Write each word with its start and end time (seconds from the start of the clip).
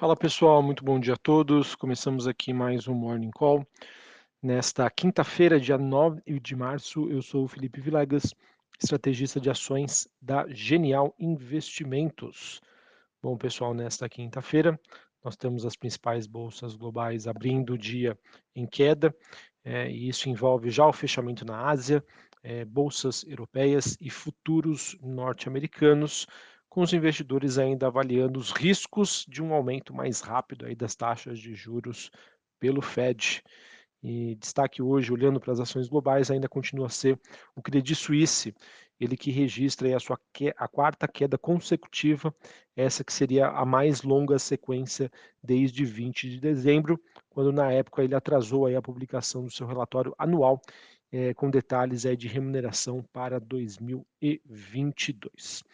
Fala 0.00 0.16
pessoal, 0.16 0.62
muito 0.62 0.82
bom 0.82 0.98
dia 0.98 1.12
a 1.12 1.18
todos. 1.18 1.74
Começamos 1.74 2.26
aqui 2.26 2.54
mais 2.54 2.88
um 2.88 2.94
Morning 2.94 3.30
Call. 3.30 3.66
Nesta 4.42 4.88
quinta-feira, 4.88 5.60
dia 5.60 5.76
9 5.76 6.22
de 6.40 6.56
março, 6.56 7.10
eu 7.10 7.20
sou 7.20 7.44
o 7.44 7.46
Felipe 7.46 7.82
Vilegas, 7.82 8.34
estrategista 8.82 9.38
de 9.38 9.50
ações 9.50 10.08
da 10.18 10.46
Genial 10.48 11.14
Investimentos. 11.18 12.62
Bom, 13.22 13.36
pessoal, 13.36 13.74
nesta 13.74 14.08
quinta-feira, 14.08 14.80
nós 15.22 15.36
temos 15.36 15.66
as 15.66 15.76
principais 15.76 16.26
bolsas 16.26 16.74
globais 16.74 17.26
abrindo 17.26 17.74
o 17.74 17.78
dia 17.78 18.18
em 18.56 18.66
queda, 18.66 19.14
é, 19.62 19.90
e 19.90 20.08
isso 20.08 20.30
envolve 20.30 20.70
já 20.70 20.86
o 20.86 20.94
fechamento 20.94 21.44
na 21.44 21.68
Ásia, 21.68 22.02
é, 22.42 22.64
bolsas 22.64 23.22
europeias 23.24 23.98
e 24.00 24.08
futuros 24.08 24.96
norte-americanos, 25.02 26.26
com 26.70 26.82
os 26.82 26.92
investidores 26.92 27.58
ainda 27.58 27.88
avaliando 27.88 28.38
os 28.38 28.52
riscos 28.52 29.26
de 29.28 29.42
um 29.42 29.52
aumento 29.52 29.92
mais 29.92 30.20
rápido 30.20 30.64
aí 30.64 30.76
das 30.76 30.94
taxas 30.94 31.40
de 31.40 31.52
juros 31.52 32.12
pelo 32.60 32.80
Fed. 32.80 33.42
E 34.02 34.36
destaque 34.36 34.80
hoje, 34.80 35.12
olhando 35.12 35.40
para 35.40 35.52
as 35.52 35.60
ações 35.60 35.88
globais, 35.88 36.30
ainda 36.30 36.48
continua 36.48 36.86
a 36.86 36.90
ser 36.90 37.20
o 37.54 37.60
Credit 37.60 37.94
Suisse, 37.94 38.54
ele 38.98 39.14
que 39.16 39.30
registra 39.30 39.94
a 39.94 40.00
sua 40.00 40.18
que, 40.32 40.54
a 40.56 40.68
quarta 40.68 41.06
queda 41.08 41.36
consecutiva, 41.36 42.34
essa 42.76 43.02
que 43.02 43.12
seria 43.12 43.48
a 43.48 43.66
mais 43.66 44.02
longa 44.02 44.38
sequência 44.38 45.10
desde 45.42 45.84
20 45.84 46.30
de 46.30 46.40
dezembro, 46.40 47.00
quando 47.28 47.52
na 47.52 47.72
época 47.72 48.04
ele 48.04 48.14
atrasou 48.14 48.66
aí 48.66 48.76
a 48.76 48.82
publicação 48.82 49.44
do 49.44 49.50
seu 49.50 49.66
relatório 49.66 50.14
anual 50.16 50.62
é, 51.12 51.34
com 51.34 51.50
detalhes 51.50 52.06
aí 52.06 52.16
de 52.16 52.28
remuneração 52.28 53.02
para 53.12 53.40
2022. 53.40 55.64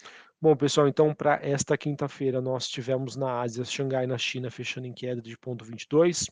Bom, 0.47 0.55
pessoal, 0.55 0.87
então 0.87 1.13
para 1.13 1.41
esta 1.43 1.77
quinta-feira 1.77 2.41
nós 2.41 2.69
tivemos 2.69 3.17
na 3.17 3.41
Ásia, 3.41 3.65
Xangai 3.65 4.07
na 4.07 4.17
China 4.17 4.49
fechando 4.49 4.87
em 4.87 4.93
queda 4.93 5.21
de 5.21 5.37
0,22, 5.37 6.31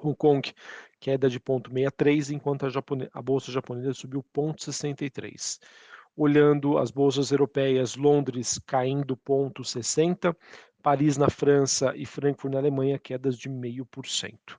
Hong 0.00 0.16
Kong 0.16 0.54
queda 0.98 1.28
de 1.28 1.38
0,63, 1.38 2.34
enquanto 2.34 2.64
a, 2.64 2.70
Japone... 2.70 3.06
a 3.12 3.20
bolsa 3.20 3.52
japonesa 3.52 3.92
subiu 3.92 4.24
0,63. 4.34 5.58
Olhando 6.16 6.78
as 6.78 6.90
bolsas 6.90 7.30
europeias, 7.30 7.96
Londres 7.96 8.58
caindo 8.66 9.14
0,60, 9.14 10.34
Paris 10.82 11.18
na 11.18 11.28
França 11.28 11.92
e 11.94 12.06
Frankfurt 12.06 12.54
na 12.54 12.60
Alemanha 12.60 12.98
quedas 12.98 13.36
de 13.36 13.50
0,5%. 13.50 14.56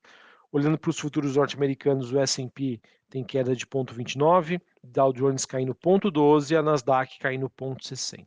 Olhando 0.52 0.80
para 0.80 0.90
os 0.90 1.00
futuros 1.00 1.36
norte-americanos, 1.36 2.12
o 2.12 2.20
S&P 2.20 2.82
tem 3.08 3.24
queda 3.24 3.56
de 3.56 3.66
0,29, 3.66 4.60
Dow 4.84 5.14
Jones 5.14 5.46
caindo 5.46 5.76
0,12 5.76 6.52
e 6.52 6.56
a 6.56 6.64
Nasdaq 6.64 7.20
caindo 7.20 7.50
0,60. 7.50 8.26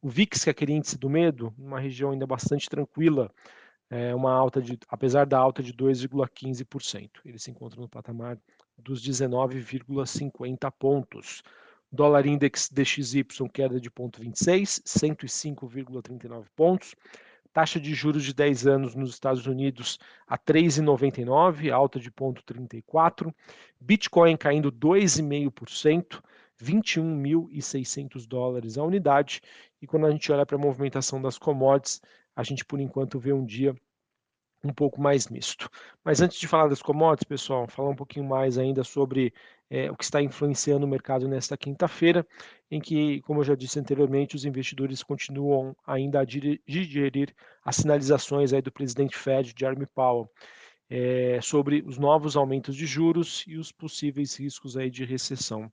O 0.00 0.08
VIX, 0.08 0.44
que 0.44 0.50
é 0.50 0.52
aquele 0.52 0.72
índice 0.72 0.96
do 0.96 1.10
medo, 1.10 1.52
uma 1.58 1.80
região 1.80 2.12
ainda 2.12 2.26
bastante 2.26 2.68
tranquila, 2.68 3.28
é 3.90 4.14
uma 4.14 4.32
alta 4.32 4.62
de, 4.62 4.78
apesar 4.88 5.26
da 5.26 5.38
alta 5.38 5.60
de 5.60 5.72
2,15%. 5.72 7.10
Ele 7.24 7.38
se 7.38 7.50
encontra 7.50 7.80
no 7.80 7.88
patamar 7.88 8.38
dos 8.76 9.02
19,50 9.02 10.72
pontos. 10.78 11.42
Dólar 11.90 12.26
Index 12.26 12.68
DXY 12.70 13.24
queda 13.52 13.80
de 13.80 13.90
0,26, 13.90 14.82
105,39 14.84 16.44
pontos. 16.54 16.94
Taxa 17.58 17.80
de 17.80 17.92
juros 17.92 18.22
de 18.22 18.32
10 18.32 18.68
anos 18.68 18.94
nos 18.94 19.10
Estados 19.10 19.44
Unidos 19.48 19.98
a 20.28 20.38
3,99, 20.38 21.72
alta 21.72 21.98
de 21.98 22.08
0,34. 22.08 23.34
Bitcoin 23.80 24.36
caindo 24.36 24.70
2,5%, 24.70 26.22
21.600 26.62 28.28
dólares 28.28 28.78
a 28.78 28.84
unidade. 28.84 29.42
E 29.82 29.88
quando 29.88 30.06
a 30.06 30.10
gente 30.12 30.30
olha 30.30 30.46
para 30.46 30.54
a 30.54 30.60
movimentação 30.60 31.20
das 31.20 31.36
commodities, 31.36 32.00
a 32.36 32.44
gente 32.44 32.64
por 32.64 32.78
enquanto 32.78 33.18
vê 33.18 33.32
um 33.32 33.44
dia 33.44 33.74
um 34.62 34.72
pouco 34.72 35.00
mais 35.00 35.28
misto. 35.28 35.68
Mas 36.04 36.20
antes 36.20 36.38
de 36.38 36.48
falar 36.48 36.68
das 36.68 36.82
commodities, 36.82 37.28
pessoal, 37.28 37.66
falar 37.68 37.90
um 37.90 37.96
pouquinho 37.96 38.26
mais 38.26 38.58
ainda 38.58 38.82
sobre 38.82 39.32
é, 39.70 39.90
o 39.90 39.96
que 39.96 40.04
está 40.04 40.20
influenciando 40.22 40.86
o 40.86 40.88
mercado 40.88 41.28
nesta 41.28 41.56
quinta-feira, 41.56 42.26
em 42.70 42.80
que, 42.80 43.20
como 43.22 43.40
eu 43.40 43.44
já 43.44 43.54
disse 43.54 43.78
anteriormente, 43.78 44.36
os 44.36 44.44
investidores 44.44 45.02
continuam 45.02 45.76
ainda 45.86 46.20
a 46.20 46.24
digerir 46.24 47.34
as 47.64 47.76
sinalizações 47.76 48.52
aí 48.52 48.62
do 48.62 48.72
presidente 48.72 49.16
Fed, 49.16 49.54
Jeremy 49.56 49.86
Powell, 49.86 50.30
é, 50.90 51.38
sobre 51.42 51.82
os 51.86 51.98
novos 51.98 52.36
aumentos 52.36 52.74
de 52.74 52.86
juros 52.86 53.44
e 53.46 53.56
os 53.56 53.70
possíveis 53.70 54.36
riscos 54.36 54.76
aí 54.76 54.90
de 54.90 55.04
recessão. 55.04 55.70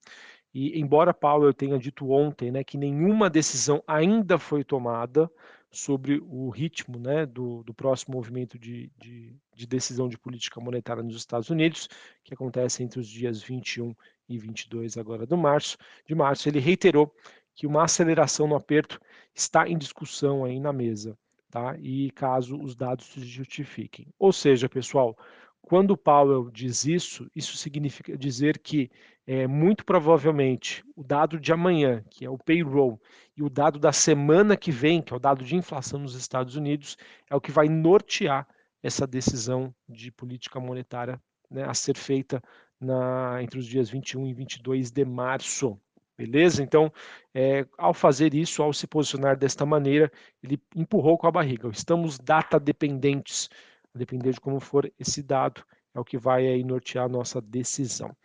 E 0.54 0.80
embora 0.80 1.14
Powell 1.14 1.54
tenha 1.54 1.78
dito 1.78 2.10
ontem 2.12 2.52
né, 2.52 2.64
que 2.64 2.78
nenhuma 2.78 3.30
decisão 3.30 3.84
ainda 3.88 4.38
foi 4.38 4.64
tomada 4.64 5.30
sobre 5.76 6.22
o 6.26 6.50
ritmo 6.50 6.98
né, 6.98 7.26
do, 7.26 7.62
do 7.64 7.74
próximo 7.74 8.16
movimento 8.16 8.58
de, 8.58 8.90
de, 8.98 9.36
de, 9.54 9.68
decisão 9.68 10.08
de 10.08 10.18
política 10.18 10.62
monetária 10.62 11.04
nos 11.04 11.18
Estados 11.18 11.50
Unidos, 11.50 11.90
que 12.24 12.34
acontece 12.34 12.82
entre 12.82 13.00
os 13.00 13.08
dias 13.08 13.44
21 13.44 13.94
e 14.30 14.38
22 14.38 14.98
agora 14.98 15.26
do 15.26 15.38
março, 15.38 15.78
de 16.08 16.16
março, 16.16 16.48
ele 16.48 16.60
reiterou 16.60 17.14
que 17.54 17.68
uma 17.68 17.84
aceleração 17.84 18.48
no 18.48 18.56
aperto 18.56 19.00
está 19.34 19.68
em 19.68 19.78
discussão 19.78 20.46
aí 20.46 20.60
na 20.60 20.72
mesa, 20.72 21.18
tá? 21.52 21.78
E 21.80 22.10
caso 22.12 22.58
os 22.58 22.76
dados 22.76 23.06
se 23.08 23.26
justifiquem. 23.26 24.08
Ou 24.18 24.32
seja, 24.32 24.70
pessoal, 24.70 25.18
quando 25.62 25.98
Powell 25.98 26.50
diz 26.52 26.86
isso, 26.86 27.30
isso 27.36 27.58
significa 27.58 28.18
dizer 28.18 28.60
que 28.60 28.90
é, 29.28 29.48
muito 29.48 29.84
provavelmente 29.84 30.84
o 30.96 31.04
dado 31.04 31.40
de 31.40 31.52
amanhã, 31.52 32.04
que 32.10 32.26
é 32.26 32.30
o 32.30 32.38
payroll, 32.38 33.02
e 33.36 33.44
o 33.44 33.50
dado 33.50 33.80
da 33.80 33.92
semana 33.92 34.56
que 34.56 34.72
vem, 34.72 35.02
que 35.02 35.14
é 35.14 35.16
o 35.16 35.20
dado 35.20 35.44
de 35.44 35.56
inflação 35.56 36.00
nos 36.00 36.16
Estados 36.16 36.56
Unidos, 36.56 36.96
é 37.30 37.36
o 37.36 37.42
que 37.42 37.52
vai 37.52 37.68
nortear 37.68 38.48
essa 38.82 39.08
decisão 39.08 39.74
de 39.90 40.12
política 40.12 40.60
monetária 40.60 41.20
né, 41.50 41.64
a 41.64 41.74
ser 41.74 41.98
feita 41.98 42.42
na, 42.80 43.42
entre 43.42 43.58
os 43.58 43.66
dias 43.66 43.90
21 43.90 44.28
e 44.28 44.34
22 44.34 44.92
de 44.92 45.04
março. 45.04 45.80
Beleza? 46.18 46.64
Então, 46.64 46.94
é, 47.34 47.66
ao 47.78 47.94
fazer 47.94 48.34
isso, 48.34 48.64
ao 48.64 48.72
se 48.72 48.88
posicionar 48.88 49.38
desta 49.38 49.66
maneira, 49.66 50.10
ele 50.42 50.62
empurrou 50.74 51.18
com 51.18 51.28
a 51.28 51.32
barriga. 51.32 51.68
Estamos 51.70 52.18
data 52.18 52.58
dependentes 52.58 53.50
a 53.94 53.98
depender 53.98 54.32
de 54.32 54.40
como 54.40 54.60
for 54.60 54.90
esse 54.98 55.22
dado, 55.22 55.64
é 55.94 56.00
o 56.00 56.06
que 56.06 56.18
vai 56.18 56.48
aí 56.48 56.64
nortear 56.64 57.06
a 57.06 57.10
nossa 57.10 57.42
decisão. 57.42 58.16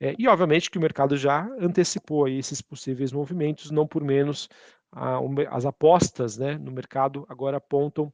É, 0.00 0.14
e 0.18 0.28
obviamente 0.28 0.70
que 0.70 0.78
o 0.78 0.80
mercado 0.80 1.16
já 1.16 1.48
antecipou 1.58 2.26
aí 2.26 2.38
esses 2.38 2.60
possíveis 2.60 3.12
movimentos, 3.12 3.70
não 3.70 3.86
por 3.86 4.04
menos 4.04 4.48
a, 4.92 5.18
as 5.50 5.64
apostas 5.64 6.36
né, 6.36 6.58
no 6.58 6.70
mercado 6.70 7.24
agora 7.28 7.56
apontam 7.56 8.12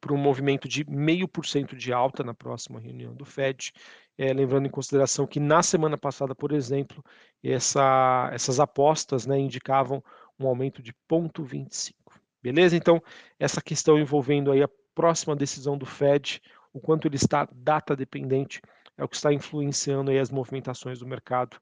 para 0.00 0.12
um 0.12 0.18
movimento 0.18 0.68
de 0.68 0.88
meio 0.88 1.26
por 1.26 1.46
cento 1.46 1.74
de 1.74 1.92
alta 1.92 2.22
na 2.22 2.34
próxima 2.34 2.78
reunião 2.78 3.14
do 3.14 3.24
Fed, 3.24 3.72
é, 4.18 4.32
lembrando 4.32 4.66
em 4.66 4.70
consideração 4.70 5.26
que 5.26 5.40
na 5.40 5.62
semana 5.62 5.96
passada, 5.96 6.34
por 6.34 6.52
exemplo, 6.52 7.02
essa, 7.42 8.30
essas 8.32 8.60
apostas 8.60 9.26
né, 9.26 9.38
indicavam 9.38 10.04
um 10.38 10.46
aumento 10.46 10.82
de 10.82 10.92
0,25. 11.10 11.94
Beleza? 12.42 12.76
Então, 12.76 13.02
essa 13.38 13.62
questão 13.62 13.98
envolvendo 13.98 14.52
aí 14.52 14.62
a 14.62 14.68
próxima 14.94 15.34
decisão 15.34 15.78
do 15.78 15.86
Fed, 15.86 16.42
o 16.72 16.80
quanto 16.80 17.08
ele 17.08 17.16
está 17.16 17.48
data 17.50 17.96
dependente, 17.96 18.60
é 18.96 19.04
o 19.04 19.08
que 19.08 19.16
está 19.16 19.32
influenciando 19.32 20.10
as 20.10 20.30
movimentações 20.30 20.98
do 20.98 21.06
mercado 21.06 21.56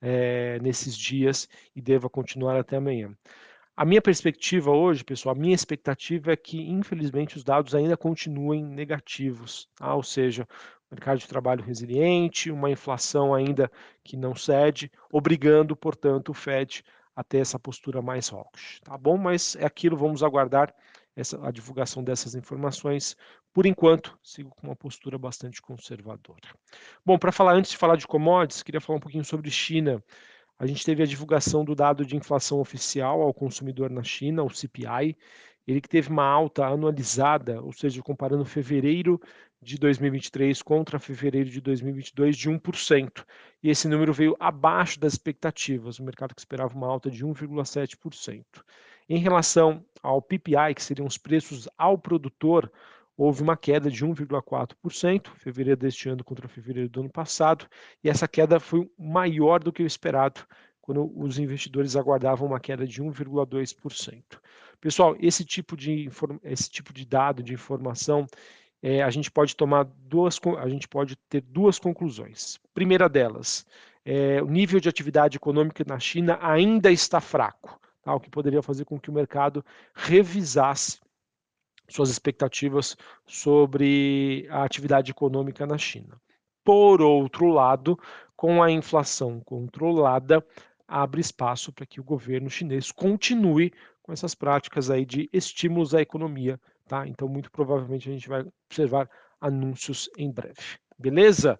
é, 0.00 0.58
nesses 0.60 0.96
dias 0.96 1.48
e 1.74 1.80
deva 1.80 2.08
continuar 2.10 2.58
até 2.58 2.76
amanhã. 2.76 3.16
A 3.76 3.84
minha 3.84 4.00
perspectiva 4.00 4.70
hoje, 4.70 5.02
pessoal, 5.02 5.34
a 5.34 5.38
minha 5.38 5.54
expectativa 5.54 6.32
é 6.32 6.36
que, 6.36 6.60
infelizmente, 6.60 7.36
os 7.36 7.42
dados 7.42 7.74
ainda 7.74 7.96
continuem 7.96 8.64
negativos, 8.64 9.68
tá? 9.74 9.94
ou 9.94 10.02
seja, 10.02 10.46
mercado 10.94 11.18
de 11.18 11.26
trabalho 11.26 11.64
resiliente, 11.64 12.52
uma 12.52 12.70
inflação 12.70 13.34
ainda 13.34 13.70
que 14.04 14.16
não 14.16 14.34
cede, 14.34 14.90
obrigando, 15.10 15.74
portanto, 15.74 16.28
o 16.28 16.34
Fed 16.34 16.84
a 17.16 17.24
ter 17.24 17.38
essa 17.38 17.58
postura 17.58 18.00
mais 18.00 18.32
hawkish, 18.32 18.80
tá 18.82 18.96
bom? 18.96 19.16
Mas 19.16 19.56
é 19.56 19.64
aquilo, 19.64 19.96
vamos 19.96 20.22
aguardar 20.22 20.74
essa, 21.16 21.44
a 21.46 21.50
divulgação 21.50 22.02
dessas 22.02 22.34
informações. 22.34 23.16
Por 23.54 23.66
enquanto, 23.66 24.18
sigo 24.20 24.50
com 24.50 24.66
uma 24.66 24.74
postura 24.74 25.16
bastante 25.16 25.62
conservadora. 25.62 26.48
Bom, 27.06 27.16
para 27.16 27.30
falar 27.30 27.54
antes 27.54 27.70
de 27.70 27.76
falar 27.76 27.94
de 27.94 28.04
commodities, 28.04 28.64
queria 28.64 28.80
falar 28.80 28.96
um 28.96 29.00
pouquinho 29.00 29.24
sobre 29.24 29.48
China. 29.48 30.02
A 30.58 30.66
gente 30.66 30.84
teve 30.84 31.04
a 31.04 31.06
divulgação 31.06 31.64
do 31.64 31.72
dado 31.72 32.04
de 32.04 32.16
inflação 32.16 32.58
oficial 32.58 33.22
ao 33.22 33.32
consumidor 33.32 33.90
na 33.90 34.02
China, 34.02 34.42
o 34.42 34.50
CPI, 34.50 35.16
ele 35.68 35.80
que 35.80 35.88
teve 35.88 36.10
uma 36.10 36.26
alta 36.26 36.66
anualizada, 36.66 37.62
ou 37.62 37.72
seja, 37.72 38.02
comparando 38.02 38.44
fevereiro 38.44 39.20
de 39.62 39.78
2023 39.78 40.60
contra 40.60 40.98
fevereiro 40.98 41.48
de 41.48 41.60
2022 41.60 42.36
de 42.36 42.50
1%. 42.50 43.24
E 43.62 43.70
esse 43.70 43.86
número 43.86 44.12
veio 44.12 44.36
abaixo 44.40 44.98
das 44.98 45.12
expectativas, 45.12 46.00
o 46.00 46.04
mercado 46.04 46.34
que 46.34 46.40
esperava 46.40 46.74
uma 46.74 46.88
alta 46.88 47.08
de 47.08 47.24
1,7%. 47.24 48.44
Em 49.08 49.18
relação 49.18 49.84
ao 50.02 50.20
PPI, 50.20 50.74
que 50.74 50.82
seriam 50.82 51.06
os 51.06 51.16
preços 51.16 51.68
ao 51.78 51.96
produtor, 51.96 52.70
houve 53.16 53.42
uma 53.42 53.56
queda 53.56 53.90
de 53.90 54.04
1,4%, 54.04 55.28
fevereiro 55.36 55.78
deste 55.78 56.08
ano 56.08 56.24
contra 56.24 56.48
fevereiro 56.48 56.88
do 56.88 57.00
ano 57.00 57.10
passado, 57.10 57.66
e 58.02 58.08
essa 58.08 58.26
queda 58.26 58.58
foi 58.58 58.90
maior 58.98 59.62
do 59.62 59.72
que 59.72 59.82
o 59.82 59.86
esperado, 59.86 60.40
quando 60.80 61.10
os 61.18 61.38
investidores 61.38 61.96
aguardavam 61.96 62.46
uma 62.46 62.60
queda 62.60 62.86
de 62.86 63.02
1,2%. 63.02 64.22
Pessoal, 64.80 65.16
esse 65.18 65.44
tipo 65.44 65.76
de, 65.76 66.10
esse 66.42 66.68
tipo 66.68 66.92
de 66.92 67.06
dado, 67.06 67.42
de 67.42 67.54
informação, 67.54 68.26
é, 68.82 69.02
a 69.02 69.08
gente 69.08 69.30
pode 69.30 69.56
tomar 69.56 69.84
duas, 69.84 70.38
a 70.58 70.68
gente 70.68 70.86
pode 70.86 71.16
ter 71.16 71.40
duas 71.40 71.78
conclusões. 71.78 72.60
Primeira 72.74 73.08
delas, 73.08 73.64
é, 74.04 74.42
o 74.42 74.46
nível 74.46 74.78
de 74.78 74.88
atividade 74.88 75.38
econômica 75.38 75.82
na 75.88 75.98
China 75.98 76.38
ainda 76.42 76.92
está 76.92 77.18
fraco, 77.18 77.80
tá? 78.02 78.14
o 78.14 78.20
que 78.20 78.28
poderia 78.28 78.60
fazer 78.60 78.84
com 78.84 79.00
que 79.00 79.08
o 79.08 79.14
mercado 79.14 79.64
revisasse 79.94 80.98
suas 81.88 82.10
expectativas 82.10 82.96
sobre 83.26 84.46
a 84.50 84.64
atividade 84.64 85.10
econômica 85.10 85.66
na 85.66 85.78
China. 85.78 86.20
Por 86.64 87.02
outro 87.02 87.48
lado, 87.48 87.98
com 88.36 88.62
a 88.62 88.70
inflação 88.70 89.40
controlada, 89.40 90.44
abre 90.88 91.20
espaço 91.20 91.72
para 91.72 91.86
que 91.86 92.00
o 92.00 92.04
governo 92.04 92.48
chinês 92.48 92.90
continue 92.90 93.72
com 94.02 94.12
essas 94.12 94.34
práticas 94.34 94.90
aí 94.90 95.04
de 95.04 95.28
estímulos 95.32 95.94
à 95.94 96.00
economia, 96.00 96.60
tá? 96.86 97.06
Então, 97.06 97.28
muito 97.28 97.50
provavelmente 97.50 98.08
a 98.08 98.12
gente 98.12 98.28
vai 98.28 98.44
observar 98.68 99.08
anúncios 99.40 100.08
em 100.16 100.30
breve. 100.30 100.78
Beleza? 100.98 101.58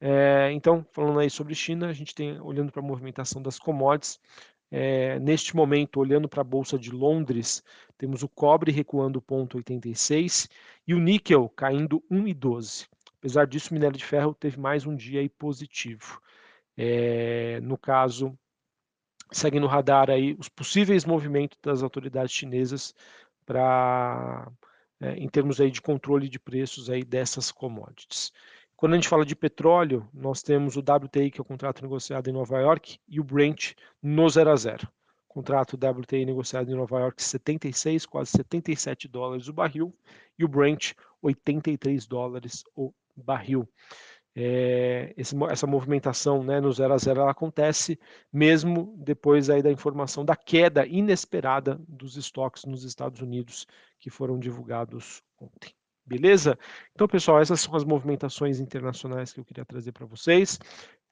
É, 0.00 0.50
então, 0.52 0.86
falando 0.92 1.18
aí 1.18 1.30
sobre 1.30 1.54
China, 1.54 1.88
a 1.88 1.92
gente 1.92 2.14
tem, 2.14 2.40
olhando 2.40 2.70
para 2.70 2.82
a 2.82 2.86
movimentação 2.86 3.42
das 3.42 3.58
commodities, 3.58 4.18
é, 4.70 5.18
neste 5.20 5.54
momento, 5.54 6.00
olhando 6.00 6.28
para 6.28 6.40
a 6.40 6.44
Bolsa 6.44 6.78
de 6.78 6.90
Londres, 6.90 7.62
temos 7.96 8.22
o 8.22 8.28
cobre 8.28 8.72
recuando 8.72 9.20
0,86 9.22 10.50
e 10.86 10.94
o 10.94 10.98
níquel 10.98 11.48
caindo 11.50 12.02
1,12. 12.10 12.88
Apesar 13.18 13.46
disso, 13.46 13.70
o 13.70 13.74
minério 13.74 13.96
de 13.96 14.04
ferro 14.04 14.34
teve 14.34 14.58
mais 14.58 14.86
um 14.86 14.94
dia 14.94 15.20
aí 15.20 15.28
positivo. 15.28 16.20
É, 16.76 17.60
no 17.60 17.78
caso, 17.78 18.36
segue 19.32 19.58
no 19.58 19.66
radar 19.66 20.10
aí 20.10 20.36
os 20.38 20.48
possíveis 20.48 21.04
movimentos 21.04 21.58
das 21.62 21.82
autoridades 21.82 22.32
chinesas 22.32 22.94
para 23.44 24.50
é, 25.00 25.14
em 25.16 25.28
termos 25.28 25.60
aí 25.60 25.70
de 25.70 25.80
controle 25.80 26.28
de 26.28 26.38
preços 26.38 26.90
aí 26.90 27.04
dessas 27.04 27.50
commodities. 27.50 28.32
Quando 28.76 28.92
a 28.92 28.96
gente 28.96 29.08
fala 29.08 29.24
de 29.24 29.34
petróleo, 29.34 30.06
nós 30.12 30.42
temos 30.42 30.76
o 30.76 30.80
WTI, 30.80 31.30
que 31.30 31.40
é 31.40 31.42
o 31.42 31.44
contrato 31.44 31.80
negociado 31.80 32.28
em 32.28 32.32
Nova 32.32 32.58
York, 32.60 32.98
e 33.08 33.18
o 33.18 33.24
Brent 33.24 33.72
no 34.02 34.28
0 34.28 34.50
a 34.50 34.56
0. 34.56 34.88
Contrato 35.26 35.76
WTI 35.76 36.26
negociado 36.26 36.70
em 36.70 36.74
Nova 36.74 37.00
York, 37.00 37.22
76, 37.22 38.04
quase 38.04 38.32
77 38.32 39.08
dólares 39.08 39.48
o 39.48 39.52
barril, 39.52 39.94
e 40.38 40.44
o 40.44 40.48
Brent, 40.48 40.92
83 41.22 42.06
dólares 42.06 42.64
o 42.74 42.92
barril. 43.16 43.66
É, 44.34 45.14
esse, 45.16 45.34
essa 45.44 45.66
movimentação 45.66 46.42
né, 46.42 46.60
no 46.60 46.70
0 46.70 46.92
a 46.92 46.98
0 46.98 47.20
ela 47.20 47.30
acontece 47.30 47.98
mesmo 48.30 48.94
depois 48.98 49.48
aí 49.48 49.62
da 49.62 49.72
informação 49.72 50.22
da 50.22 50.36
queda 50.36 50.86
inesperada 50.86 51.80
dos 51.88 52.18
estoques 52.18 52.66
nos 52.66 52.84
Estados 52.84 53.22
Unidos 53.22 53.66
que 53.98 54.10
foram 54.10 54.38
divulgados 54.38 55.22
ontem. 55.40 55.75
Beleza? 56.06 56.56
Então, 56.94 57.08
pessoal, 57.08 57.40
essas 57.40 57.60
são 57.60 57.74
as 57.74 57.82
movimentações 57.82 58.60
internacionais 58.60 59.32
que 59.32 59.40
eu 59.40 59.44
queria 59.44 59.64
trazer 59.64 59.90
para 59.90 60.06
vocês. 60.06 60.56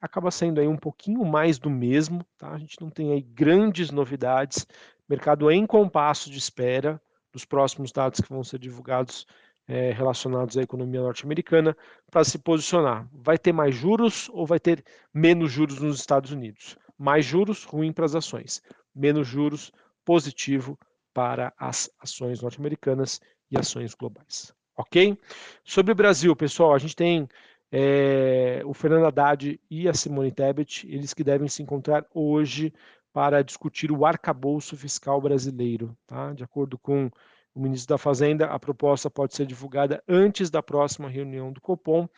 Acaba 0.00 0.31
sendo 0.31 0.61
aí 0.61 0.69
um 0.69 0.76
pouquinho 0.76 1.25
mais 1.25 1.58
do 1.58 1.69
mesmo, 1.69 2.25
tá? 2.38 2.52
A 2.52 2.58
gente 2.58 2.81
não 2.81 2.91
tem 2.91 3.12
aí 3.12 3.20
grandes 3.20 3.91
novidades. 3.91 4.64
Mercado 5.08 5.50
em 5.50 5.67
compasso 5.67 6.31
de 6.31 6.38
espera 6.38 7.02
dos 7.32 7.44
próximos 7.44 7.91
dados 7.91 8.20
que 8.20 8.29
vão 8.29 8.44
ser 8.44 8.61
divulgados 8.61 9.26
é, 9.67 9.91
relacionados 9.91 10.56
à 10.56 10.62
economia 10.62 11.00
norte-americana 11.00 11.76
para 12.08 12.23
se 12.23 12.38
posicionar. 12.38 13.08
Vai 13.12 13.37
ter 13.37 13.52
mais 13.52 13.75
juros 13.75 14.29
ou 14.32 14.46
vai 14.46 14.61
ter 14.61 14.85
menos 15.12 15.50
juros 15.50 15.81
nos 15.81 15.99
Estados 15.99 16.31
Unidos? 16.31 16.79
Mais 16.96 17.25
juros, 17.25 17.64
ruim 17.64 17.93
para 17.93 18.05
as 18.05 18.14
ações. 18.14 18.62
Menos 18.94 19.26
juros, 19.26 19.73
positivo 20.05 20.79
para 21.12 21.52
as 21.58 21.91
ações 21.99 22.41
norte-americanas 22.41 23.20
e 23.50 23.58
ações 23.58 23.93
globais 23.93 24.55
ok? 24.76 25.18
Sobre 25.64 25.92
o 25.92 25.94
Brasil, 25.94 26.34
pessoal, 26.34 26.74
a 26.74 26.78
gente 26.78 26.96
tem 26.96 27.28
é, 27.70 28.62
o 28.64 28.72
Fernando 28.72 29.06
Haddad 29.06 29.60
e 29.70 29.88
a 29.88 29.94
Simone 29.94 30.30
Tebet, 30.30 30.86
eles 30.88 31.12
que 31.12 31.24
devem 31.24 31.48
se 31.48 31.62
encontrar 31.62 32.06
hoje 32.14 32.72
para 33.12 33.42
discutir 33.42 33.92
o 33.92 34.04
arcabouço 34.04 34.76
fiscal 34.76 35.20
brasileiro. 35.20 35.96
Tá? 36.06 36.32
De 36.32 36.42
acordo 36.42 36.78
com 36.78 37.10
o 37.54 37.60
ministro 37.60 37.94
da 37.94 37.98
Fazenda, 37.98 38.46
a 38.46 38.58
proposta 38.58 39.08
pode 39.08 39.34
ser 39.34 39.46
divulgada 39.46 40.02
antes 40.08 40.50
da 40.50 40.62
próxima 40.62 41.08
reunião 41.08 41.52
do 41.52 41.60
Copom, 41.60 42.08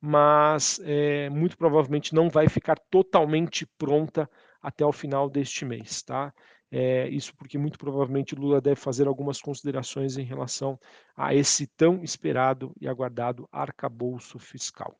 mas 0.00 0.80
é, 0.84 1.28
muito 1.30 1.58
provavelmente 1.58 2.14
não 2.14 2.30
vai 2.30 2.48
ficar 2.48 2.78
totalmente 2.90 3.66
pronta 3.78 4.30
até 4.62 4.86
o 4.86 4.92
final 4.92 5.28
deste 5.28 5.64
mês. 5.64 6.02
Tá? 6.02 6.32
É, 6.76 7.08
isso 7.08 7.32
porque 7.36 7.56
muito 7.56 7.78
provavelmente 7.78 8.34
Lula 8.34 8.60
deve 8.60 8.74
fazer 8.74 9.06
algumas 9.06 9.40
considerações 9.40 10.18
em 10.18 10.24
relação 10.24 10.76
a 11.16 11.32
esse 11.32 11.68
tão 11.68 12.02
esperado 12.02 12.74
e 12.80 12.88
aguardado 12.88 13.48
arcabouço 13.52 14.40
fiscal. 14.40 14.92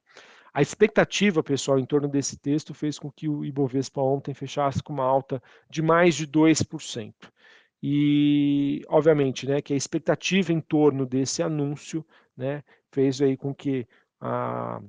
A 0.52 0.62
expectativa, 0.62 1.42
pessoal, 1.42 1.80
em 1.80 1.84
torno 1.84 2.06
desse 2.06 2.38
texto 2.38 2.72
fez 2.72 2.96
com 2.96 3.10
que 3.10 3.28
o 3.28 3.44
Ibovespa 3.44 4.00
ontem 4.00 4.32
fechasse 4.32 4.80
com 4.80 4.92
uma 4.92 5.02
alta 5.02 5.42
de 5.68 5.82
mais 5.82 6.14
de 6.14 6.28
2%. 6.28 7.12
E, 7.82 8.82
obviamente, 8.86 9.44
né, 9.44 9.60
que 9.60 9.74
a 9.74 9.76
expectativa 9.76 10.52
em 10.52 10.60
torno 10.60 11.04
desse 11.04 11.42
anúncio 11.42 12.06
né, 12.36 12.62
fez 12.92 13.20
aí 13.20 13.36
com 13.36 13.52
que 13.52 13.84
a, 14.20 14.80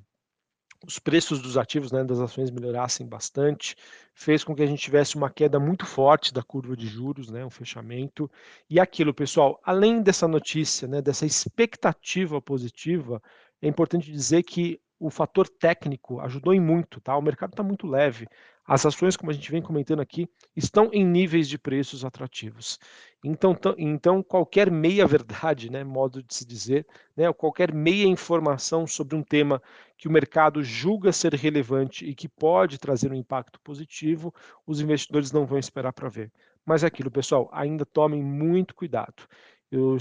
os 0.85 0.99
preços 0.99 1.41
dos 1.41 1.57
ativos, 1.57 1.91
né, 1.91 2.03
das 2.03 2.19
ações 2.19 2.51
melhorassem 2.51 3.07
bastante, 3.07 3.75
fez 4.13 4.43
com 4.43 4.55
que 4.55 4.63
a 4.63 4.65
gente 4.65 4.81
tivesse 4.81 5.15
uma 5.15 5.29
queda 5.29 5.59
muito 5.59 5.85
forte 5.85 6.33
da 6.33 6.43
curva 6.43 6.75
de 6.75 6.87
juros, 6.87 7.29
né, 7.29 7.45
um 7.45 7.49
fechamento. 7.49 8.29
E 8.69 8.79
aquilo, 8.79 9.13
pessoal, 9.13 9.59
além 9.63 10.01
dessa 10.01 10.27
notícia, 10.27 10.87
né, 10.87 11.01
dessa 11.01 11.25
expectativa 11.25 12.41
positiva, 12.41 13.21
é 13.61 13.67
importante 13.67 14.11
dizer 14.11 14.43
que 14.43 14.79
o 14.99 15.09
fator 15.09 15.47
técnico 15.47 16.19
ajudou 16.21 16.53
em 16.53 16.59
muito, 16.59 17.01
tá? 17.01 17.17
O 17.17 17.21
mercado 17.21 17.51
está 17.51 17.63
muito 17.63 17.85
leve. 17.85 18.27
As 18.67 18.83
ações, 18.85 19.15
como 19.15 19.29
a 19.29 19.33
gente 19.33 19.51
vem 19.51 19.61
comentando 19.61 19.99
aqui, 19.99 20.27
estão 20.55 20.89
em 20.91 21.05
níveis 21.05 21.47
de 21.47 21.57
preços 21.57 22.03
atrativos. 22.03 22.79
Então, 23.23 23.55
então 23.77 24.23
qualquer 24.23 24.71
meia 24.71 25.05
verdade, 25.05 25.69
né, 25.71 25.83
modo 25.83 26.23
de 26.23 26.33
se 26.33 26.45
dizer, 26.45 26.85
né, 27.15 27.31
qualquer 27.31 27.71
meia 27.73 28.07
informação 28.07 28.87
sobre 28.87 29.15
um 29.15 29.21
tema 29.23 29.61
que 29.97 30.07
o 30.07 30.11
mercado 30.11 30.63
julga 30.63 31.11
ser 31.11 31.33
relevante 31.35 32.05
e 32.05 32.15
que 32.15 32.27
pode 32.27 32.79
trazer 32.79 33.11
um 33.11 33.15
impacto 33.15 33.59
positivo, 33.61 34.33
os 34.65 34.81
investidores 34.81 35.31
não 35.31 35.45
vão 35.45 35.59
esperar 35.59 35.93
para 35.93 36.09
ver. 36.09 36.31
Mas 36.65 36.83
é 36.83 36.87
aquilo, 36.87 37.11
pessoal, 37.11 37.47
ainda 37.51 37.85
tomem 37.85 38.23
muito 38.23 38.73
cuidado. 38.73 39.27
Eu, 39.77 39.97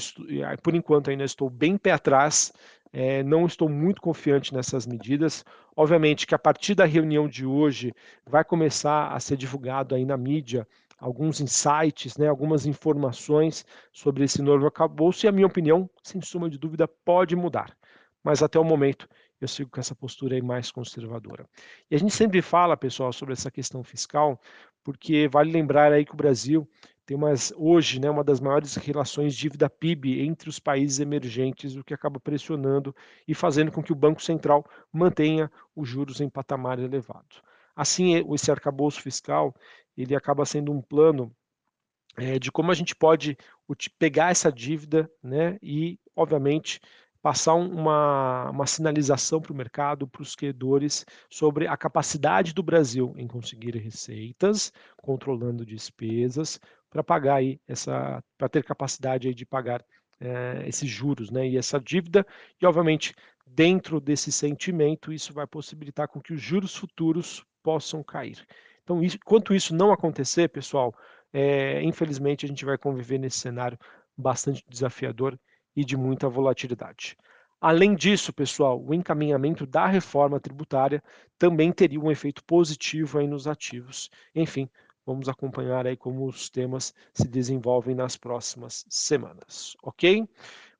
por 0.62 0.74
enquanto, 0.74 1.10
ainda 1.10 1.24
estou 1.24 1.50
bem 1.50 1.76
pé 1.76 1.92
atrás 1.92 2.52
é, 2.96 3.24
não 3.24 3.44
estou 3.44 3.68
muito 3.68 4.00
confiante 4.00 4.54
nessas 4.54 4.86
medidas. 4.86 5.44
Obviamente 5.76 6.28
que 6.28 6.34
a 6.34 6.38
partir 6.38 6.76
da 6.76 6.84
reunião 6.84 7.28
de 7.28 7.44
hoje 7.44 7.92
vai 8.24 8.44
começar 8.44 9.08
a 9.08 9.18
ser 9.18 9.36
divulgado 9.36 9.96
aí 9.96 10.04
na 10.04 10.16
mídia 10.16 10.66
alguns 10.96 11.40
insights, 11.40 12.16
né, 12.16 12.28
algumas 12.28 12.66
informações 12.66 13.66
sobre 13.92 14.22
esse 14.22 14.40
novo 14.40 14.64
arcabouço 14.64 15.26
e 15.26 15.28
a 15.28 15.32
minha 15.32 15.46
opinião, 15.46 15.90
sem 16.04 16.20
suma 16.22 16.48
de 16.48 16.56
dúvida, 16.56 16.86
pode 16.86 17.34
mudar. 17.34 17.76
Mas 18.22 18.44
até 18.44 18.60
o 18.60 18.64
momento 18.64 19.08
eu 19.40 19.48
sigo 19.48 19.70
com 19.70 19.80
essa 19.80 19.94
postura 19.94 20.36
aí 20.36 20.40
mais 20.40 20.70
conservadora. 20.70 21.46
E 21.90 21.96
a 21.96 21.98
gente 21.98 22.14
sempre 22.14 22.40
fala, 22.40 22.76
pessoal, 22.76 23.12
sobre 23.12 23.32
essa 23.32 23.50
questão 23.50 23.82
fiscal, 23.82 24.40
porque 24.84 25.28
vale 25.28 25.50
lembrar 25.50 25.92
aí 25.92 26.04
que 26.04 26.14
o 26.14 26.16
Brasil 26.16 26.66
tem 27.06 27.16
umas, 27.16 27.52
hoje 27.56 28.00
né, 28.00 28.08
uma 28.08 28.24
das 28.24 28.40
maiores 28.40 28.74
relações 28.76 29.34
dívida-PIB 29.34 30.22
entre 30.22 30.48
os 30.48 30.58
países 30.58 31.00
emergentes, 31.00 31.76
o 31.76 31.84
que 31.84 31.92
acaba 31.92 32.18
pressionando 32.18 32.94
e 33.28 33.34
fazendo 33.34 33.70
com 33.70 33.82
que 33.82 33.92
o 33.92 33.96
Banco 33.96 34.22
Central 34.22 34.64
mantenha 34.92 35.50
os 35.76 35.88
juros 35.88 36.20
em 36.20 36.28
patamar 36.28 36.78
elevado. 36.78 37.42
Assim, 37.76 38.14
esse 38.32 38.50
arcabouço 38.50 39.00
fiscal 39.02 39.54
ele 39.96 40.14
acaba 40.14 40.44
sendo 40.44 40.72
um 40.72 40.80
plano 40.80 41.34
é, 42.16 42.38
de 42.38 42.50
como 42.50 42.70
a 42.70 42.74
gente 42.74 42.94
pode 42.94 43.36
pegar 43.98 44.30
essa 44.30 44.50
dívida 44.50 45.10
né, 45.22 45.58
e, 45.62 45.98
obviamente, 46.14 46.80
passar 47.24 47.54
uma, 47.54 48.50
uma 48.50 48.66
sinalização 48.66 49.40
para 49.40 49.52
o 49.52 49.56
mercado, 49.56 50.06
para 50.06 50.20
os 50.20 50.36
credores, 50.36 51.06
sobre 51.30 51.66
a 51.66 51.74
capacidade 51.74 52.52
do 52.52 52.62
Brasil 52.62 53.14
em 53.16 53.26
conseguir 53.26 53.76
receitas, 53.78 54.70
controlando 54.96 55.64
despesas, 55.64 56.60
para 56.94 57.02
pagar 57.02 57.34
aí 57.36 57.60
essa, 57.66 58.22
para 58.38 58.48
ter 58.48 58.62
capacidade 58.62 59.26
aí 59.26 59.34
de 59.34 59.44
pagar 59.44 59.84
é, 60.20 60.62
esses 60.68 60.88
juros, 60.88 61.28
né, 61.28 61.44
e 61.48 61.56
essa 61.58 61.80
dívida, 61.80 62.24
e 62.62 62.64
obviamente 62.64 63.12
dentro 63.44 64.00
desse 64.00 64.30
sentimento 64.30 65.12
isso 65.12 65.34
vai 65.34 65.44
possibilitar 65.44 66.06
com 66.06 66.20
que 66.20 66.32
os 66.32 66.40
juros 66.40 66.76
futuros 66.76 67.44
possam 67.64 68.00
cair. 68.00 68.46
Então, 68.84 69.02
isso, 69.02 69.16
enquanto 69.16 69.52
isso 69.52 69.74
não 69.74 69.90
acontecer, 69.90 70.48
pessoal, 70.48 70.94
é, 71.32 71.82
infelizmente 71.82 72.46
a 72.46 72.48
gente 72.48 72.64
vai 72.64 72.78
conviver 72.78 73.18
nesse 73.18 73.40
cenário 73.40 73.76
bastante 74.16 74.64
desafiador 74.68 75.36
e 75.74 75.84
de 75.84 75.96
muita 75.96 76.28
volatilidade. 76.28 77.16
Além 77.60 77.96
disso, 77.96 78.32
pessoal, 78.32 78.80
o 78.80 78.94
encaminhamento 78.94 79.66
da 79.66 79.86
reforma 79.86 80.38
tributária 80.38 81.02
também 81.36 81.72
teria 81.72 81.98
um 81.98 82.10
efeito 82.10 82.44
positivo 82.44 83.18
aí 83.18 83.26
nos 83.26 83.48
ativos. 83.48 84.10
Enfim, 84.32 84.68
Vamos 85.06 85.28
acompanhar 85.28 85.86
aí 85.86 85.96
como 85.96 86.26
os 86.26 86.48
temas 86.48 86.94
se 87.12 87.28
desenvolvem 87.28 87.94
nas 87.94 88.16
próximas 88.16 88.84
semanas, 88.88 89.76
ok? 89.82 90.26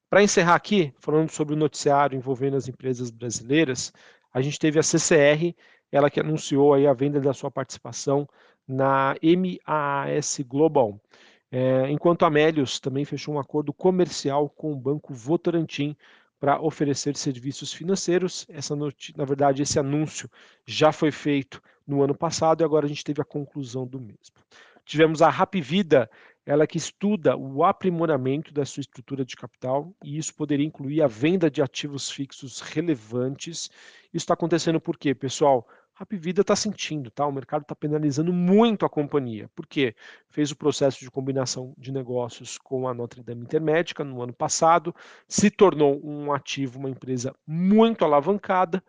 Para 0.09 0.23
encerrar 0.23 0.55
aqui, 0.55 0.95
falando 0.99 1.31
sobre 1.31 1.55
o 1.55 1.57
noticiário 1.57 2.17
envolvendo 2.17 2.57
as 2.57 2.69
empresas 2.69 3.11
brasileiras, 3.11 3.93
a 4.33 4.41
gente 4.41 4.59
teve 4.59 4.79
a 4.79 4.83
CCR, 4.83 5.55
ela 5.91 6.11
que 6.11 6.21
anunciou 6.21 6.75
aí 6.75 6.87
a 6.87 6.93
venda 6.93 7.21
da 7.21 7.33
sua 7.33 7.51
participação 7.51 8.29
na 8.67 9.15
MAS 9.23 10.41
Global. 10.47 11.01
É, 11.51 11.89
enquanto 11.91 12.25
a 12.25 12.31
Melius 12.31 12.81
também 12.81 13.05
fechou 13.05 13.35
um 13.35 13.39
acordo 13.39 13.73
comercial 13.73 14.49
com 14.49 14.73
o 14.73 14.77
Banco 14.77 15.15
Votorantim 15.15 15.97
para 16.41 16.61
oferecer 16.61 17.17
serviços 17.17 17.73
financeiros. 17.73 18.45
Essa 18.49 18.75
na 18.75 19.25
verdade, 19.25 19.63
esse 19.63 19.79
anúncio 19.79 20.29
já 20.67 20.93
foi 20.93 21.11
feito 21.11 21.63
no 21.87 22.03
ano 22.03 22.15
passado 22.15 22.63
e 22.63 22.65
agora 22.65 22.87
a 22.87 22.89
gente 22.89 23.05
teve 23.05 23.21
a 23.21 23.25
conclusão 23.25 23.87
do 23.87 24.01
mesmo. 24.01 24.35
Tivemos 24.85 25.23
a 25.23 25.31
Rapvida, 25.31 26.11
ela 26.45 26.67
que 26.67 26.77
estuda 26.77 27.37
o 27.37 27.65
aprimoramento 27.65 28.53
da 28.53 28.67
sua 28.67 28.83
estrutura 28.83 29.25
de 29.25 29.35
capital, 29.35 29.95
e 30.05 30.19
isso 30.19 30.35
poderia 30.35 30.67
incluir 30.67 31.01
a 31.01 31.07
venda 31.07 31.51
de 31.51 31.63
ativos 31.63 32.11
fixos 32.11 32.61
relevantes. 32.61 33.71
Isso 34.13 34.25
está 34.25 34.35
acontecendo 34.35 34.79
por 34.79 34.99
quê, 34.99 35.15
pessoal? 35.15 35.67
A 35.97 36.05
Vida 36.11 36.41
está 36.41 36.57
sentindo, 36.57 37.09
tá? 37.09 37.25
O 37.25 37.33
mercado 37.33 37.63
está 37.63 37.75
penalizando 37.75 38.33
muito 38.33 38.85
a 38.85 38.91
companhia. 38.91 39.49
Por 39.55 39.65
quê? 39.65 39.95
Fez 40.29 40.51
o 40.51 40.57
processo 40.57 40.99
de 40.99 41.11
combinação 41.11 41.73
de 41.79 41.93
negócios 41.93 42.59
com 42.59 42.89
a 42.89 42.93
Notre 42.93 43.23
Dame 43.23 43.43
Intermédica 43.43 44.03
no 44.03 44.21
ano 44.21 44.33
passado, 44.33 44.95
se 45.29 45.51
tornou 45.51 46.05
um 46.05 46.33
ativo, 46.33 46.81
uma 46.81 46.91
empresa 46.91 47.35
muito 47.47 48.05
alavancada. 48.05 48.83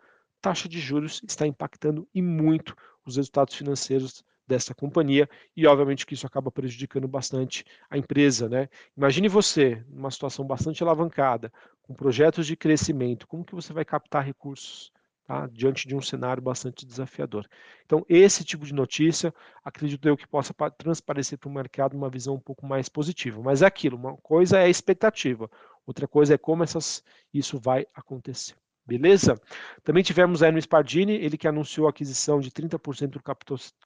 Taxa 0.46 0.68
de 0.68 0.78
juros 0.78 1.20
está 1.26 1.44
impactando 1.44 2.08
e 2.14 2.22
muito 2.22 2.76
os 3.04 3.16
resultados 3.16 3.52
financeiros 3.56 4.22
dessa 4.46 4.72
companhia 4.72 5.28
e 5.56 5.66
obviamente 5.66 6.06
que 6.06 6.14
isso 6.14 6.24
acaba 6.24 6.52
prejudicando 6.52 7.08
bastante 7.08 7.64
a 7.90 7.98
empresa, 7.98 8.48
né? 8.48 8.68
Imagine 8.96 9.28
você 9.28 9.84
numa 9.88 10.08
situação 10.08 10.46
bastante 10.46 10.84
alavancada, 10.84 11.52
com 11.82 11.94
projetos 11.94 12.46
de 12.46 12.54
crescimento, 12.54 13.26
como 13.26 13.44
que 13.44 13.56
você 13.56 13.72
vai 13.72 13.84
captar 13.84 14.24
recursos? 14.24 14.92
tá? 15.26 15.48
diante 15.48 15.88
de 15.88 15.96
um 15.96 16.00
cenário 16.00 16.40
bastante 16.40 16.86
desafiador. 16.86 17.44
Então, 17.84 18.06
esse 18.08 18.44
tipo 18.44 18.64
de 18.64 18.72
notícia, 18.72 19.34
acredito 19.64 20.08
eu 20.08 20.16
que 20.16 20.28
possa 20.28 20.54
transparecer 20.78 21.38
para 21.38 21.48
o 21.48 21.52
mercado 21.52 21.96
uma 21.96 22.08
visão 22.08 22.36
um 22.36 22.40
pouco 22.40 22.64
mais 22.64 22.88
positiva. 22.88 23.42
Mas 23.42 23.62
é 23.62 23.66
aquilo, 23.66 23.96
uma 23.96 24.16
coisa 24.18 24.58
é 24.58 24.66
a 24.66 24.68
expectativa, 24.68 25.50
outra 25.84 26.06
coisa 26.06 26.34
é 26.34 26.38
como 26.38 26.62
essas, 26.62 27.02
isso 27.34 27.58
vai 27.58 27.84
acontecer. 27.92 28.54
Beleza? 28.86 29.34
Também 29.82 30.02
tivemos 30.02 30.42
aí 30.42 30.52
no 30.52 30.58
Spardini, 30.58 31.14
ele 31.14 31.36
que 31.36 31.48
anunciou 31.48 31.88
a 31.88 31.90
aquisição 31.90 32.38
de 32.38 32.50
30% 32.52 33.08
do 33.08 33.22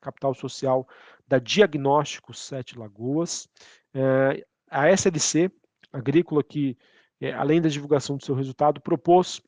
capital, 0.01 0.35
social 0.35 0.87
da 1.27 1.39
Diagnóstico 1.39 2.35
Sete 2.35 2.79
Lagoas. 2.79 3.49
É, 3.95 4.45
a 4.69 4.91
SLC, 4.91 5.51
agrícola, 5.91 6.45
que 6.45 6.77
é, 7.21 7.33
além 7.33 7.63
da 7.63 7.69
divulgação 7.69 8.17
do 8.19 8.25
seu 8.25 8.35
resultado, 8.35 8.81
propôs 8.81 9.41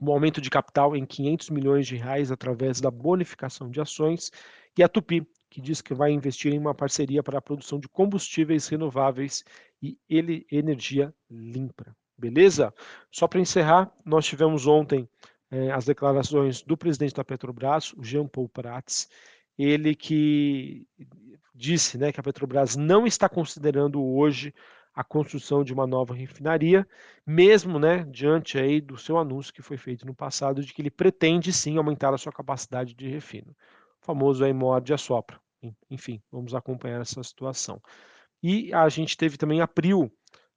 um 0.00 0.10
aumento 0.10 0.40
de 0.40 0.50
capital 0.50 0.96
em 0.96 1.06
500 1.06 1.50
milhões 1.50 1.86
de 1.86 1.96
reais 1.96 2.32
através 2.32 2.80
da 2.80 2.90
bonificação 2.90 3.70
de 3.70 3.80
ações, 3.80 4.30
e 4.76 4.82
a 4.82 4.88
Tupi, 4.88 5.24
que 5.48 5.60
diz 5.60 5.80
que 5.80 5.94
vai 5.94 6.10
investir 6.10 6.52
em 6.52 6.58
uma 6.58 6.74
parceria 6.74 7.22
para 7.22 7.38
a 7.38 7.42
produção 7.42 7.78
de 7.78 7.88
combustíveis 7.88 8.66
renováveis 8.66 9.44
e 9.80 9.96
energia 10.50 11.14
limpa. 11.30 11.96
Beleza? 12.16 12.72
Só 13.10 13.26
para 13.26 13.40
encerrar, 13.40 13.92
nós 14.04 14.26
tivemos 14.26 14.66
ontem 14.66 15.08
eh, 15.50 15.70
as 15.70 15.84
declarações 15.84 16.62
do 16.62 16.76
presidente 16.76 17.14
da 17.14 17.24
Petrobras, 17.24 17.92
o 17.94 18.04
Jean 18.04 18.26
Paul 18.26 18.48
Prats, 18.48 19.08
ele 19.58 19.94
que 19.94 20.86
disse 21.54 21.96
né, 21.96 22.12
que 22.12 22.20
a 22.20 22.22
Petrobras 22.22 22.76
não 22.76 23.06
está 23.06 23.28
considerando 23.28 24.02
hoje 24.02 24.52
a 24.94 25.02
construção 25.02 25.64
de 25.64 25.72
uma 25.72 25.86
nova 25.86 26.14
refinaria, 26.14 26.86
mesmo 27.26 27.78
né, 27.78 28.04
diante 28.04 28.58
aí 28.58 28.80
do 28.80 28.96
seu 28.96 29.18
anúncio 29.18 29.52
que 29.52 29.62
foi 29.62 29.76
feito 29.76 30.06
no 30.06 30.14
passado 30.14 30.62
de 30.62 30.72
que 30.72 30.80
ele 30.80 30.90
pretende 30.90 31.52
sim 31.52 31.76
aumentar 31.76 32.14
a 32.14 32.18
sua 32.18 32.32
capacidade 32.32 32.94
de 32.94 33.08
refino. 33.08 33.54
O 34.00 34.04
famoso 34.04 34.44
aí 34.44 34.52
morde 34.52 34.94
a 34.94 34.98
sopra. 34.98 35.40
Enfim, 35.90 36.22
vamos 36.30 36.54
acompanhar 36.54 37.00
essa 37.00 37.22
situação. 37.22 37.80
E 38.42 38.72
a 38.72 38.88
gente 38.88 39.16
teve 39.16 39.36
também 39.36 39.60
a 39.60 39.66
Prio, 39.66 40.12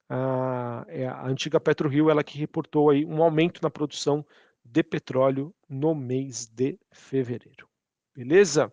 a, 0.09 0.85
é 0.87 1.07
a 1.07 1.25
antiga 1.25 1.59
PetroRio, 1.59 2.09
ela 2.09 2.23
que 2.23 2.37
reportou 2.37 2.89
aí 2.89 3.05
um 3.05 3.21
aumento 3.21 3.61
na 3.61 3.69
produção 3.69 4.25
de 4.63 4.83
petróleo 4.83 5.53
no 5.67 5.95
mês 5.95 6.45
de 6.47 6.77
fevereiro. 6.91 7.67
Beleza? 8.15 8.71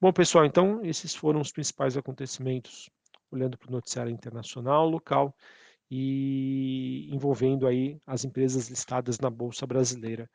Bom, 0.00 0.12
pessoal, 0.12 0.44
então 0.44 0.80
esses 0.84 1.14
foram 1.14 1.40
os 1.40 1.52
principais 1.52 1.96
acontecimentos 1.96 2.90
olhando 3.30 3.56
para 3.56 3.68
o 3.68 3.72
noticiário 3.72 4.10
internacional, 4.10 4.88
local 4.88 5.34
e 5.90 7.08
envolvendo 7.12 7.66
aí 7.66 7.98
as 8.06 8.24
empresas 8.24 8.68
listadas 8.68 9.18
na 9.18 9.30
Bolsa 9.30 9.66
Brasileira. 9.66 10.28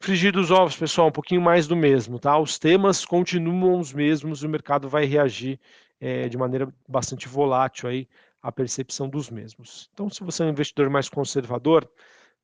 Frigir 0.00 0.32
dos 0.32 0.50
ovos, 0.50 0.76
pessoal, 0.76 1.08
um 1.08 1.12
pouquinho 1.12 1.40
mais 1.40 1.66
do 1.66 1.76
mesmo, 1.76 2.18
tá? 2.18 2.36
Os 2.38 2.58
temas 2.58 3.04
continuam 3.04 3.78
os 3.78 3.92
mesmos, 3.92 4.42
o 4.42 4.48
mercado 4.48 4.88
vai 4.88 5.04
reagir 5.04 5.60
é, 6.00 6.28
de 6.28 6.36
maneira 6.36 6.72
bastante 6.88 7.28
volátil 7.28 7.88
aí 7.88 8.08
à 8.42 8.50
percepção 8.50 9.08
dos 9.08 9.30
mesmos. 9.30 9.88
Então, 9.92 10.10
se 10.10 10.22
você 10.24 10.42
é 10.42 10.46
um 10.46 10.50
investidor 10.50 10.90
mais 10.90 11.08
conservador, 11.08 11.88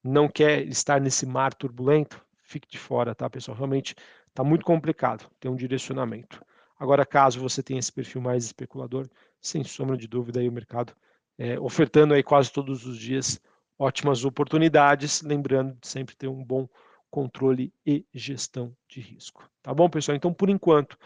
não 0.03 0.29
quer 0.29 0.67
estar 0.69 1.01
nesse 1.01 1.27
mar 1.27 1.53
turbulento, 1.55 2.25
fique 2.43 2.69
de 2.69 2.79
fora, 2.79 3.15
tá, 3.15 3.29
pessoal? 3.29 3.57
Realmente 3.57 3.95
está 4.29 4.45
muito 4.45 4.65
complicado 4.65 5.29
ter 5.41 5.49
um 5.49 5.57
direcionamento. 5.57 6.41
Agora, 6.79 7.05
caso 7.05 7.41
você 7.41 7.63
tenha 7.63 7.81
esse 7.81 7.93
perfil 7.93 8.21
mais 8.21 8.45
especulador, 8.45 9.09
sem 9.41 9.65
sombra 9.65 9.97
de 9.97 10.07
dúvida, 10.07 10.41
aí 10.41 10.49
o 10.49 10.53
mercado 10.53 10.95
é, 11.37 11.59
ofertando 11.59 12.15
aí 12.15 12.23
quase 12.23 12.53
todos 12.53 12.87
os 12.87 12.99
dias 12.99 13.41
ótimas 13.79 14.25
oportunidades, 14.25 15.23
lembrando 15.23 15.77
de 15.81 15.87
sempre 15.87 16.17
ter 16.17 16.29
um 16.29 16.45
bom 16.45 16.69
controle 17.11 17.73
e 17.87 18.05
gestão 18.13 18.77
de 18.89 19.01
risco. 19.01 19.49
Tá 19.63 19.73
bom, 19.73 19.89
pessoal? 19.89 20.17
Então, 20.17 20.33
por 20.33 20.51
enquanto, 20.51 20.99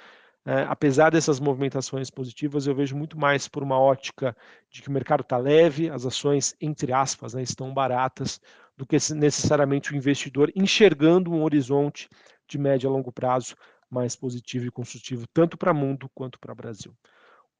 é, 0.44 0.62
apesar 0.62 1.10
dessas 1.10 1.38
movimentações 1.38 2.10
positivas, 2.10 2.66
eu 2.66 2.74
vejo 2.74 2.96
muito 2.96 3.18
mais 3.18 3.46
por 3.46 3.62
uma 3.62 3.78
ótica 3.78 4.36
de 4.70 4.82
que 4.82 4.88
o 4.88 4.92
mercado 4.92 5.22
está 5.22 5.36
leve, 5.38 5.88
as 5.88 6.04
ações, 6.04 6.54
entre 6.60 6.92
aspas, 6.92 7.34
né, 7.34 7.42
estão 7.42 7.72
baratas, 7.72 8.40
do 8.76 8.86
que 8.86 8.96
necessariamente 9.14 9.92
o 9.92 9.96
investidor 9.96 10.50
enxergando 10.56 11.30
um 11.32 11.42
horizonte 11.42 12.08
de 12.48 12.58
médio 12.58 12.88
a 12.88 12.92
longo 12.92 13.12
prazo 13.12 13.54
mais 13.90 14.16
positivo 14.16 14.66
e 14.66 14.70
construtivo, 14.70 15.26
tanto 15.32 15.56
para 15.56 15.72
o 15.72 15.74
mundo 15.74 16.10
quanto 16.14 16.38
para 16.38 16.52
o 16.52 16.56
Brasil. 16.56 16.94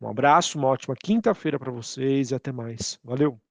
Um 0.01 0.09
abraço, 0.09 0.59
uma 0.59 0.69
ótima 0.69 0.97
quinta-feira 0.97 1.59
para 1.59 1.71
vocês 1.71 2.31
e 2.31 2.35
até 2.35 2.51
mais. 2.51 2.99
Valeu! 3.05 3.43